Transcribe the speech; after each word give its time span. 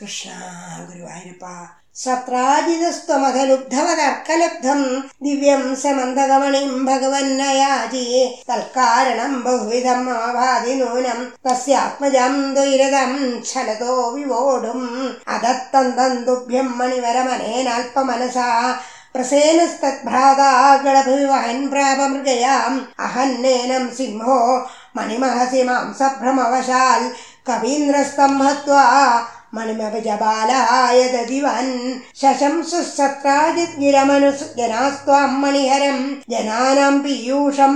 कृष्णा 0.00 0.34
गुरुवायरुपा 0.78 1.80
सत्राजिदस्त्वमधलुब्धव 1.94 3.86
तर्कलब्धम् 3.94 5.00
दिव्यम् 5.22 5.76
शमन्दगमणि 5.76 6.60
भगवन्नयाजि। 6.60 8.38
तत्कारणम् 8.48 9.42
बहुविधम् 9.42 10.04
माभाधि 10.04 10.74
नूनम् 10.74 11.48
तस्यात्मजम् 11.48 12.54
दुरदम् 12.54 13.44
छलतो 13.44 14.10
विवोढुम्। 14.10 15.08
अदत्तम् 15.28 15.92
तन्तुभ्यम् 15.92 16.78
मणिवरमनेनाल्पमनसा 16.78 18.72
प्रसेनस्तद्भ्राता 19.12 20.76
प्रसेनस्तद्भ्राताहन् 20.76 21.68
प्रापमृगयाम्। 21.68 22.80
अहन्नेनम् 23.00 23.90
सिंहो 23.90 24.66
मणिमहसि 24.96 25.62
मांसभ्रमवशाल्। 25.62 27.10
कवीन्द्रस्तम् 27.50 28.42
हत्वा 28.42 29.28
मणिमभिजबालाय 29.56 31.04
दधिवन्। 31.04 32.00
शशंसु 32.16 32.82
सत्रा 32.82 33.56
जिद्गिरमनु 33.56 34.30
जनास्त्वाम् 34.30 35.42
मणिहरम् 35.42 36.14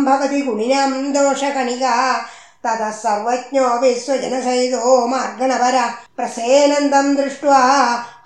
भवति 0.04 0.40
गुणिनां 0.40 0.92
दोषकणिका। 0.92 2.20
ततः 2.66 2.90
सर्वज्ञो 2.90 3.78
विश्वजनसहितो 3.78 5.06
मार्गणवर 5.06 5.90
प्रसेनन्दं 6.16 7.14
दृष्ट्वा 7.14 7.58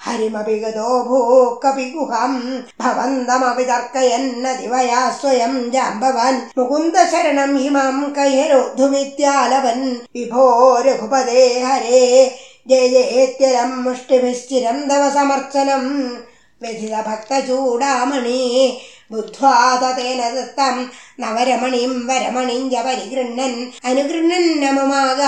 हरिमपि 0.05 0.59
गतो 0.59 1.05
भो 1.05 1.61
कपिगुहम् 1.65 2.61
भवन्तमपि 2.83 3.65
तर्कयन्न 3.65 4.57
दिवया 4.61 5.11
स्वयं 5.11 5.71
जाम्बवन्। 5.71 6.41
मुकुन्दशरणं 6.59 7.57
हिमां 7.57 8.03
कैहरोद्धुमित्यालवन् 8.03 9.87
विभो 9.87 10.79
रघुपदे 10.79 11.61
हरे। 11.61 12.35
ജയ 12.67 12.85
ജയേത്യരം 12.89 13.71
മുഷ്ടിഭിശ്ചിരം 13.85 14.77
തവ 14.89 15.03
സമർച്ചനം 15.15 15.83
വ്യഥിത 16.63 16.95
ഭക്തചൂടാമണി 17.07 18.39
ബുദ്ധ്വാ 19.13 19.55
തതേന 19.83 20.21
ദത്തം. 20.31 20.77
നവരമണിം 21.21 21.93
വരമണിം 22.07 22.63
പരിഗൃണ്ണൻ 22.87 23.53
അനുഗൃണ്ണൻ 23.85 24.45
നമമാക. 24.61 25.21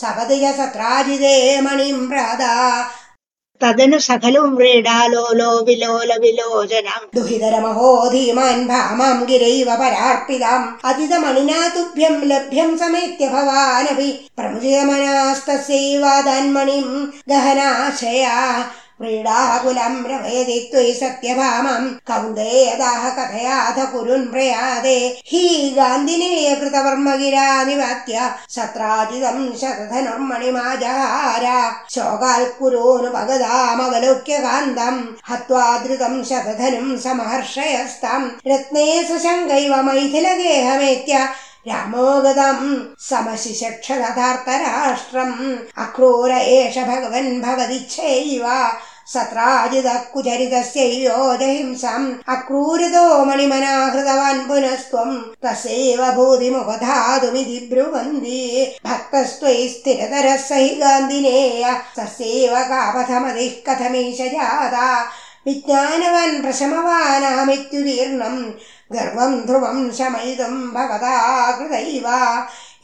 സപതിജ 0.00 0.44
സത്രാജിതേ 0.56 1.60
മണിം 1.60 2.08
പ്രാതാ 2.08 2.54
തദനു 3.61 3.99
സകലും 3.99 4.55
വ്രീഡാലോലോ 4.55 5.63
വിലോല 5.67 6.17
വിലോചനം 6.17 7.09
ദുഹിതരമഹോ 7.15 8.09
ധീമാൻ 8.13 8.67
ഭാമാം 8.67 9.25
ഗിരൈവ 9.25 9.75
പരാർപ്പിതാം 9.75 10.79
അതിതമണിനാ 10.85 11.71
തുഭ്യം 11.75 12.25
ലഭ്യം 12.25 12.77
സമേത്യ 12.77 13.27
ഭവാനപി 13.27 14.29
പ്രമുദിതമനാസ്തസ്യൈവാദാൻമണിം 14.37 17.13
ഗഹനാശയാ 17.29 18.69
വ്രീഡാകുലം 19.00 19.94
രമയതി 20.10 20.58
ത്വയി 20.72 20.92
സത്യഭാമം. 20.92 21.82
കൗന്ദേയദാഹ 22.08 23.02
കഥയാഥ 23.16 23.78
കുരുൻ 23.84 24.22
പ്രയാതെ 24.32 24.98
ഹി 25.30 25.44
ഗാന്ധിനേയ 25.78 26.46
കൃതവർമ്മഗിരാ 26.54 27.48
നിവാത്യ 27.62 28.16
സത്രാജിതം 28.56 29.38
ശതധനുർമണിമാജഹാര 29.60 31.46
ശോകാൽ 31.94 32.44
കുരൂനു 32.58 33.10
ഭഗതാമവലോക്യ 33.16 34.36
കാന്തം. 34.46 34.96
ഹത്വാദൃതം 35.30 36.14
ശതധനും 36.30 36.88
സമഹർഷയസ്തം 37.04 38.22
രത്നേ 38.52 38.86
സശങ്കൈവ 39.10 39.74
മൈഥിലഗേഹമേത്യ 39.88 41.14
രാമോഗതം 41.68 42.86
സമശിശക്ഷതാർത്ഥരാഷ്ട്രം 43.00 45.58
അക്രൂര 45.78 46.32
ഏഷ 46.32 46.78
ഭഗവൻ 46.78 47.40
ഭഗതിച്ഛൈവ 47.40 48.42
സത്രാജിത 49.12 49.88
കുചരിതസ്യോജഹിംസം 50.14 52.20
അക്രൂരതോ 52.28 53.24
മണിമനാഹൃതവാൻ 53.24 54.48
പുനസ്ത്വം. 54.48 55.34
തസേവ 55.46 56.10
ഭൂതിമുപധാതുമിതി 56.10 57.68
ബ്രുവന്തി. 57.70 58.72
ഭക്തസ്ത്വൈ 58.84 59.68
സ്ഥിരതരः 59.68 60.36
സഹി 60.36 60.68
ഗാന്ധിനേയ 60.68 61.76
സസേവ 61.96 62.50
കാപഥമതിः 62.50 63.52
കഥമീശ 63.68 64.16
ജാത. 64.16 65.06
വിജ്ഞാനവാൻ 65.46 66.42
പ്രശമവാനാമിത്യുദീർണം 66.42 68.54
గర్వం 68.90 69.32
ధ్రువం 69.46 69.78
శమయుధం 69.92 70.54
భగతా 70.72 71.14
కృతైవ 71.52 72.08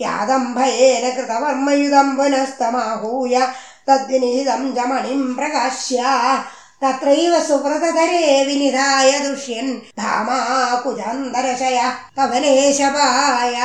యాదంభయేన 0.00 1.04
కృతవర్మయుధం 1.10 2.08
వనస్తమాహూయ 2.16 3.36
తద్వినిహితం 3.88 4.62
జమణిం 4.74 5.22
ప్రకాశ్య 5.34 6.00
తత్రైవ 6.82 7.34
సువ్రతధరే 7.40 8.22
వినిధాయ 8.46 9.10
దృశ్యన్ 9.18 9.72
దుష్యన్ 9.74 9.74
ధామాకుజాంధరశయ 10.00 11.78
కవనేశపాయ 12.16 13.56